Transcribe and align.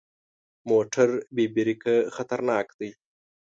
موټر 0.69 1.09
بې 1.35 1.45
بریکه 1.55 1.95
خطرناک 2.15 2.67
دی. 2.79 2.91